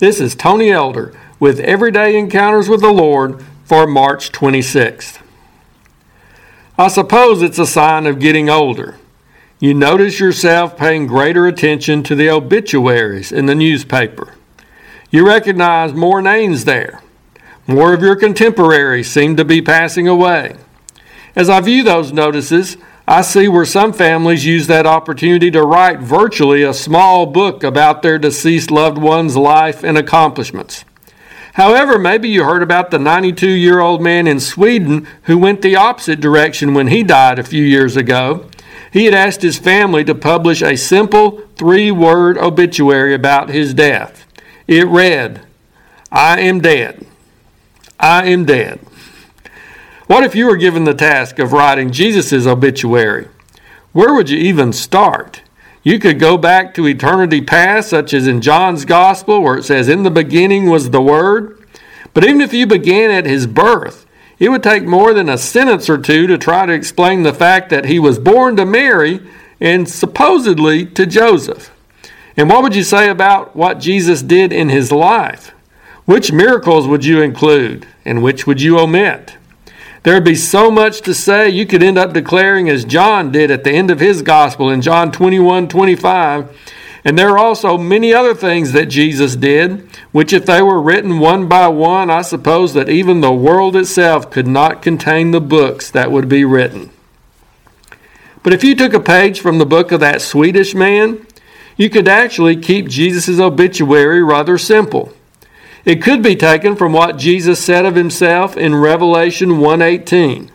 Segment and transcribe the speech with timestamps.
[0.00, 5.20] This is Tony Elder with Everyday Encounters with the Lord for March 26th.
[6.78, 8.96] I suppose it's a sign of getting older.
[9.58, 14.32] You notice yourself paying greater attention to the obituaries in the newspaper.
[15.10, 17.02] You recognize more names there.
[17.66, 20.56] More of your contemporaries seem to be passing away.
[21.36, 22.78] As I view those notices,
[23.10, 28.02] I see where some families use that opportunity to write virtually a small book about
[28.02, 30.84] their deceased loved one's life and accomplishments.
[31.54, 35.74] However, maybe you heard about the 92 year old man in Sweden who went the
[35.74, 38.48] opposite direction when he died a few years ago.
[38.92, 44.24] He had asked his family to publish a simple three word obituary about his death.
[44.68, 45.44] It read,
[46.12, 47.04] I am dead.
[47.98, 48.78] I am dead.
[50.10, 53.28] What if you were given the task of writing Jesus' obituary?
[53.92, 55.42] Where would you even start?
[55.84, 59.88] You could go back to eternity past, such as in John's Gospel, where it says,
[59.88, 61.64] In the beginning was the Word.
[62.12, 64.04] But even if you began at his birth,
[64.40, 67.70] it would take more than a sentence or two to try to explain the fact
[67.70, 69.20] that he was born to Mary
[69.60, 71.70] and supposedly to Joseph.
[72.36, 75.52] And what would you say about what Jesus did in his life?
[76.04, 79.36] Which miracles would you include and which would you omit?
[80.02, 83.50] There would be so much to say, you could end up declaring as John did
[83.50, 86.56] at the end of his gospel in John 21 25.
[87.04, 91.18] And there are also many other things that Jesus did, which, if they were written
[91.18, 95.90] one by one, I suppose that even the world itself could not contain the books
[95.90, 96.90] that would be written.
[98.42, 101.26] But if you took a page from the book of that Swedish man,
[101.76, 105.14] you could actually keep Jesus' obituary rather simple.
[105.84, 110.50] It could be taken from what Jesus said of himself in Revelation 1:18.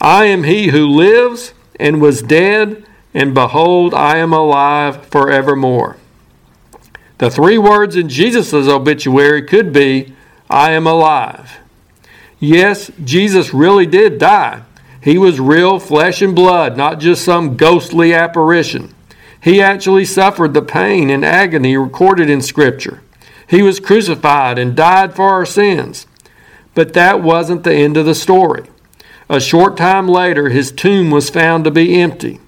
[0.00, 2.84] I am he who lives and was dead,
[3.14, 5.96] and behold, I am alive forevermore.
[7.18, 10.14] The three words in Jesus' obituary could be,
[10.48, 11.58] I am alive.
[12.38, 14.62] Yes, Jesus really did die.
[15.02, 18.94] He was real flesh and blood, not just some ghostly apparition.
[19.42, 23.02] He actually suffered the pain and agony recorded in Scripture.
[23.50, 26.06] He was crucified and died for our sins.
[26.72, 28.68] But that wasn't the end of the story.
[29.28, 32.38] A short time later, his tomb was found to be empty.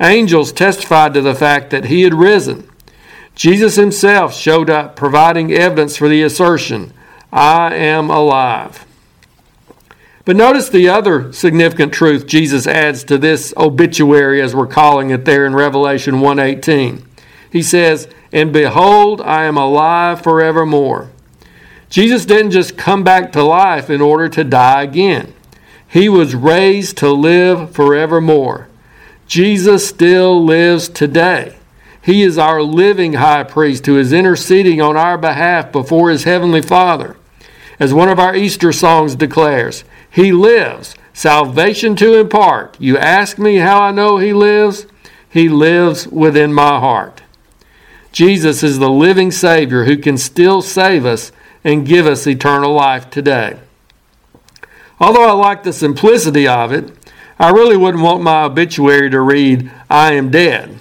[0.00, 2.68] Angels testified to the fact that he had risen.
[3.36, 6.92] Jesus himself showed up, providing evidence for the assertion,
[7.32, 8.84] I am alive.
[10.24, 15.24] But notice the other significant truth Jesus adds to this obituary as we're calling it
[15.24, 17.02] there in Revelation 1:18.
[17.50, 21.10] He says, and behold, I am alive forevermore.
[21.88, 25.34] Jesus didn't just come back to life in order to die again.
[25.88, 28.68] He was raised to live forevermore.
[29.26, 31.56] Jesus still lives today.
[32.02, 36.62] He is our living high priest who is interceding on our behalf before his heavenly
[36.62, 37.16] Father.
[37.80, 42.76] As one of our Easter songs declares, He lives, salvation to impart.
[42.78, 44.86] You ask me how I know He lives?
[45.28, 47.22] He lives within my heart.
[48.12, 51.32] Jesus is the living Savior who can still save us
[51.62, 53.58] and give us eternal life today.
[54.98, 56.92] Although I like the simplicity of it,
[57.38, 60.78] I really wouldn't want my obituary to read, I am dead.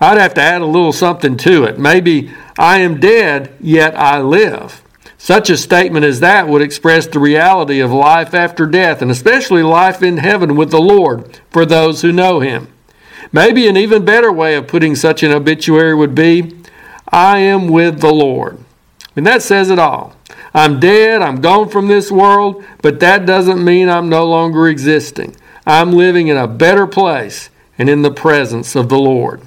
[0.00, 1.78] I'd have to add a little something to it.
[1.78, 4.82] Maybe, I am dead, yet I live.
[5.16, 9.64] Such a statement as that would express the reality of life after death, and especially
[9.64, 12.68] life in heaven with the Lord for those who know Him.
[13.32, 16.54] Maybe an even better way of putting such an obituary would be
[17.10, 18.58] I am with the Lord.
[19.16, 20.14] And that says it all.
[20.54, 25.36] I'm dead, I'm gone from this world, but that doesn't mean I'm no longer existing.
[25.66, 29.42] I'm living in a better place and in the presence of the Lord.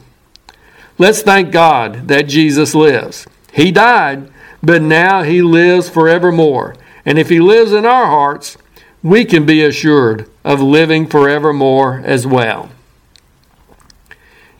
[0.98, 3.26] Let's thank God that Jesus lives.
[3.52, 6.76] He died, but now he lives forevermore.
[7.06, 8.58] And if he lives in our hearts,
[9.02, 12.70] we can be assured of living forevermore as well.